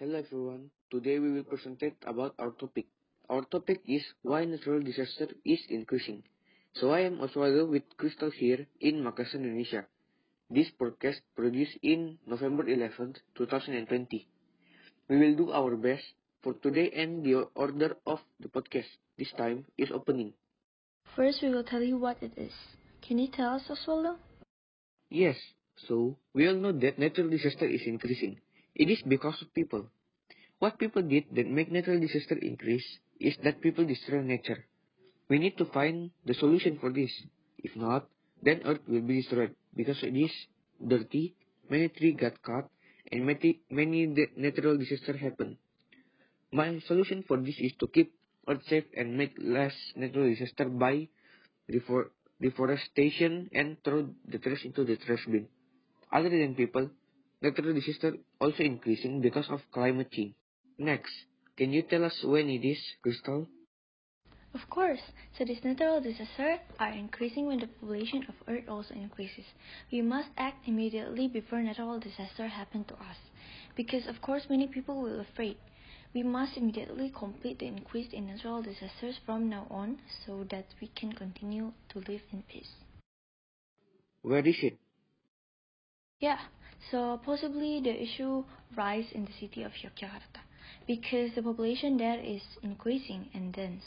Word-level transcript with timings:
Hello 0.00 0.16
everyone. 0.16 0.70
Today 0.90 1.18
we 1.18 1.30
will 1.30 1.44
present 1.44 1.76
about 2.08 2.32
our 2.38 2.52
topic. 2.56 2.86
Our 3.28 3.44
topic 3.44 3.82
is 3.84 4.00
why 4.22 4.46
natural 4.46 4.80
disaster 4.80 5.28
is 5.44 5.60
increasing. 5.68 6.22
So 6.72 6.88
I 6.96 7.00
am 7.00 7.18
Oswaldo 7.20 7.68
with 7.68 7.82
Crystal 7.98 8.30
here 8.30 8.64
in 8.80 9.04
Makassar, 9.04 9.44
Indonesia. 9.44 9.84
This 10.48 10.72
podcast 10.80 11.20
produced 11.36 11.76
in 11.82 12.16
November 12.24 12.64
11, 12.66 13.20
2020. 13.36 14.24
We 15.10 15.16
will 15.20 15.36
do 15.36 15.52
our 15.52 15.76
best 15.76 16.16
for 16.40 16.54
today 16.54 16.88
and 16.96 17.20
the 17.20 17.44
order 17.52 18.00
of 18.06 18.24
the 18.40 18.48
podcast 18.48 18.88
this 19.18 19.28
time 19.36 19.66
is 19.76 19.92
opening. 19.92 20.32
First, 21.14 21.44
we 21.44 21.52
will 21.52 21.68
tell 21.68 21.84
you 21.84 22.00
what 22.00 22.16
it 22.24 22.32
is. 22.40 22.56
Can 23.04 23.18
you 23.20 23.28
tell 23.28 23.60
us, 23.60 23.68
Oswaldo? 23.68 24.16
Yes, 25.10 25.36
so 25.76 26.16
we 26.32 26.48
all 26.48 26.56
know 26.56 26.72
that 26.72 26.96
natural 26.96 27.28
disaster 27.28 27.68
is 27.68 27.84
increasing. 27.84 28.40
It 28.80 28.88
is 28.88 29.02
because 29.06 29.36
of 29.42 29.52
people. 29.52 29.84
What 30.58 30.78
people 30.78 31.02
did 31.02 31.24
that 31.36 31.46
make 31.46 31.70
natural 31.70 32.00
disaster 32.00 32.38
increase 32.40 32.86
is 33.20 33.36
that 33.44 33.60
people 33.60 33.84
destroy 33.84 34.22
nature. 34.22 34.64
We 35.28 35.38
need 35.38 35.58
to 35.58 35.66
find 35.66 36.12
the 36.24 36.32
solution 36.32 36.78
for 36.80 36.90
this. 36.90 37.12
If 37.58 37.76
not, 37.76 38.08
then 38.42 38.62
Earth 38.64 38.80
will 38.88 39.02
be 39.02 39.20
destroyed 39.20 39.54
because 39.76 40.02
it 40.02 40.16
is 40.16 40.32
dirty, 40.80 41.34
many 41.68 41.88
trees 41.88 42.16
got 42.18 42.40
cut, 42.42 42.70
and 43.12 43.26
many, 43.26 43.60
many 43.70 44.06
natural 44.36 44.78
disaster 44.78 45.14
happen. 45.14 45.58
My 46.50 46.80
solution 46.86 47.22
for 47.28 47.36
this 47.36 47.56
is 47.58 47.72
to 47.80 47.86
keep 47.86 48.14
Earth 48.48 48.64
safe 48.66 48.84
and 48.96 49.18
make 49.18 49.34
less 49.36 49.74
natural 49.94 50.30
disaster 50.30 50.64
by 50.64 51.06
deforestation 52.40 53.50
and 53.52 53.76
throw 53.84 54.08
the 54.26 54.38
trash 54.38 54.64
into 54.64 54.84
the 54.84 54.96
trash 54.96 55.26
bin. 55.26 55.48
Other 56.10 56.30
than 56.30 56.54
people, 56.54 56.88
natural 57.42 57.74
disaster 57.74 58.16
also 58.40 58.62
increasing 58.62 59.20
because 59.20 59.48
of 59.50 59.60
climate 59.72 60.10
change. 60.12 60.34
Next, 60.78 61.12
can 61.56 61.72
you 61.72 61.82
tell 61.82 62.04
us 62.04 62.22
when 62.24 62.48
it 62.50 62.64
is, 62.64 62.80
Crystal? 63.02 63.46
Of 64.52 64.68
course. 64.68 65.00
So 65.38 65.44
these 65.44 65.62
natural 65.62 66.00
disasters 66.00 66.58
are 66.80 66.90
increasing 66.90 67.46
when 67.46 67.60
the 67.60 67.68
population 67.68 68.26
of 68.28 68.34
Earth 68.48 68.68
also 68.68 68.94
increases. 68.94 69.44
We 69.92 70.02
must 70.02 70.28
act 70.36 70.66
immediately 70.66 71.28
before 71.28 71.62
natural 71.62 72.00
disaster 72.00 72.48
happen 72.48 72.84
to 72.84 72.94
us. 72.94 73.16
Because 73.76 74.06
of 74.08 74.20
course 74.20 74.46
many 74.50 74.66
people 74.66 75.00
will 75.00 75.20
afraid. 75.20 75.56
We 76.12 76.24
must 76.24 76.56
immediately 76.56 77.10
complete 77.16 77.60
the 77.60 77.66
increase 77.66 78.12
in 78.12 78.26
natural 78.26 78.62
disasters 78.62 79.18
from 79.24 79.48
now 79.48 79.66
on 79.70 80.00
so 80.26 80.44
that 80.50 80.66
we 80.80 80.88
can 80.88 81.12
continue 81.12 81.72
to 81.90 81.98
live 82.00 82.22
in 82.32 82.42
peace. 82.42 82.72
Where 84.22 84.46
is 84.46 84.56
it? 84.62 84.78
Yeah, 86.18 86.38
so 86.90 87.20
possibly 87.24 87.80
the 87.80 88.02
issue 88.02 88.44
rise 88.76 89.10
in 89.12 89.24
the 89.24 89.32
city 89.32 89.62
of 89.62 89.72
Yogyakarta 89.72 90.40
because 90.86 91.34
the 91.34 91.42
population 91.42 91.96
there 91.96 92.18
is 92.20 92.42
increasing 92.62 93.28
and 93.34 93.52
dense. 93.52 93.84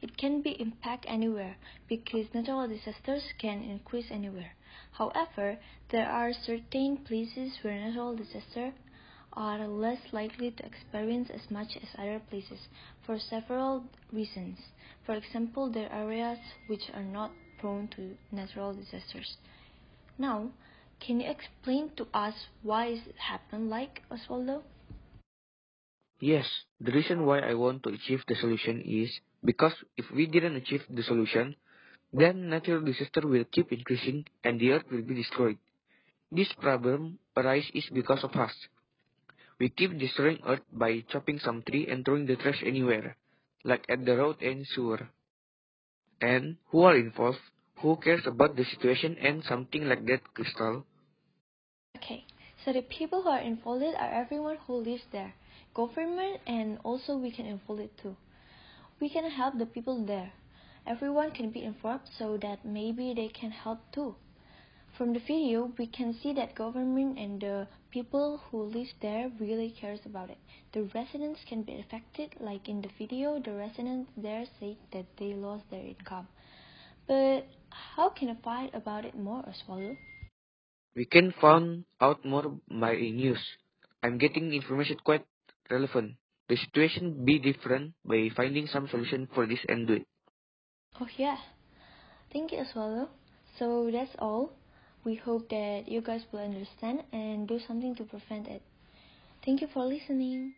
It 0.00 0.16
can 0.16 0.42
be 0.42 0.60
impact 0.60 1.04
anywhere 1.08 1.56
because 1.88 2.32
natural 2.32 2.66
disasters 2.68 3.22
can 3.38 3.62
increase 3.62 4.10
anywhere. 4.10 4.52
However, 4.92 5.58
there 5.90 6.08
are 6.08 6.32
certain 6.32 6.98
places 6.98 7.58
where 7.62 7.78
natural 7.78 8.16
disasters 8.16 8.72
are 9.32 9.66
less 9.68 10.00
likely 10.12 10.50
to 10.50 10.66
experience 10.66 11.30
as 11.30 11.50
much 11.50 11.76
as 11.76 11.88
other 11.98 12.20
places 12.30 12.68
for 13.02 13.18
several 13.18 13.84
reasons. 14.12 14.58
For 15.04 15.14
example, 15.14 15.70
there 15.70 15.90
are 15.92 16.10
areas 16.10 16.38
which 16.66 16.90
are 16.94 17.04
not 17.04 17.36
prone 17.58 17.88
to 17.88 18.16
natural 18.32 18.74
disasters. 18.74 19.36
Now, 20.18 20.50
can 21.00 21.20
you 21.20 21.30
explain 21.30 21.90
to 21.96 22.06
us 22.14 22.34
why 22.62 22.86
it 22.86 23.16
happened 23.16 23.70
like 23.70 24.02
Oswaldo? 24.10 24.62
Yes, 26.20 26.46
the 26.80 26.92
reason 26.92 27.24
why 27.24 27.40
I 27.40 27.54
want 27.54 27.82
to 27.84 27.88
achieve 27.90 28.22
the 28.28 28.34
solution 28.36 28.82
is 28.82 29.10
because 29.42 29.72
if 29.96 30.04
we 30.10 30.26
didn't 30.26 30.56
achieve 30.56 30.82
the 30.90 31.02
solution, 31.02 31.56
then 32.12 32.50
natural 32.50 32.82
disaster 32.82 33.22
will 33.26 33.44
keep 33.44 33.72
increasing 33.72 34.26
and 34.44 34.60
the 34.60 34.72
earth 34.72 34.84
will 34.90 35.02
be 35.02 35.14
destroyed. 35.14 35.56
This 36.30 36.52
problem 36.60 37.18
arises 37.36 37.88
because 37.92 38.22
of 38.22 38.36
us. 38.36 38.52
We 39.58 39.70
keep 39.70 39.98
destroying 39.98 40.40
earth 40.46 40.62
by 40.72 41.00
chopping 41.08 41.38
some 41.38 41.62
tree 41.62 41.86
and 41.88 42.04
throwing 42.04 42.26
the 42.26 42.36
trash 42.36 42.62
anywhere, 42.64 43.16
like 43.64 43.84
at 43.88 44.04
the 44.04 44.16
road 44.16 44.42
and 44.42 44.66
sewer. 44.66 45.08
And 46.20 46.56
who 46.68 46.82
are 46.82 46.96
involved? 46.96 47.40
Who 47.80 47.96
cares 47.96 48.26
about 48.26 48.56
the 48.56 48.64
situation 48.64 49.16
and 49.18 49.42
something 49.44 49.88
like 49.88 50.04
that, 50.06 50.20
Crystal? 50.34 50.84
Okay, 51.96 52.24
so 52.64 52.72
the 52.72 52.82
people 52.82 53.22
who 53.22 53.28
are 53.28 53.40
involved 53.40 53.84
are 53.84 54.12
everyone 54.12 54.56
who 54.66 54.76
lives 54.76 55.02
there, 55.12 55.34
government, 55.74 56.40
and 56.46 56.78
also 56.82 57.16
we 57.16 57.30
can 57.30 57.46
involve 57.46 57.80
it 57.80 57.96
too. 57.98 58.16
We 59.00 59.08
can 59.08 59.30
help 59.30 59.58
the 59.58 59.66
people 59.66 60.06
there. 60.06 60.32
Everyone 60.86 61.30
can 61.30 61.50
be 61.50 61.62
informed 61.62 62.08
so 62.18 62.36
that 62.38 62.64
maybe 62.64 63.12
they 63.14 63.28
can 63.28 63.50
help 63.50 63.80
too. 63.92 64.14
From 64.96 65.12
the 65.12 65.20
video, 65.20 65.72
we 65.78 65.86
can 65.86 66.14
see 66.14 66.32
that 66.32 66.54
government 66.54 67.18
and 67.18 67.40
the 67.40 67.68
people 67.90 68.38
who 68.38 68.62
live 68.62 68.88
there 69.00 69.30
really 69.38 69.70
cares 69.70 70.00
about 70.06 70.30
it. 70.30 70.38
The 70.72 70.84
residents 70.94 71.40
can 71.46 71.62
be 71.62 71.80
affected, 71.80 72.34
like 72.40 72.68
in 72.68 72.82
the 72.82 72.90
video, 72.98 73.38
the 73.40 73.52
residents 73.52 74.10
there 74.16 74.46
say 74.58 74.76
that 74.92 75.06
they 75.18 75.34
lost 75.34 75.64
their 75.70 75.84
income. 75.84 76.28
But 77.06 77.46
how 77.70 78.08
can 78.08 78.30
I 78.30 78.36
fight 78.42 78.70
about 78.74 79.04
it 79.04 79.16
more, 79.16 79.42
Oswaldo? 79.42 79.96
We 80.94 81.04
can 81.04 81.32
find 81.40 81.84
out 82.00 82.24
more 82.24 82.58
by 82.68 82.94
news. 82.94 83.40
I'm 84.02 84.18
getting 84.18 84.52
information 84.52 84.98
quite 85.04 85.24
relevant. 85.70 86.16
The 86.48 86.56
situation 86.56 87.24
be 87.24 87.38
different 87.38 87.94
by 88.04 88.28
finding 88.34 88.66
some 88.66 88.88
solution 88.88 89.28
for 89.32 89.46
this 89.46 89.60
and 89.68 89.86
do 89.86 89.94
it. 89.94 90.06
Oh 91.00 91.06
yeah. 91.16 91.38
Thank 92.32 92.52
you, 92.52 92.58
Oswaldo. 92.58 93.08
So 93.58 93.90
that's 93.92 94.10
all. 94.18 94.52
We 95.04 95.14
hope 95.14 95.48
that 95.50 95.84
you 95.86 96.00
guys 96.00 96.22
will 96.32 96.40
understand 96.40 97.04
and 97.12 97.48
do 97.48 97.58
something 97.66 97.94
to 97.96 98.04
prevent 98.04 98.48
it. 98.48 98.62
Thank 99.44 99.62
you 99.62 99.68
for 99.72 99.84
listening. 99.84 100.54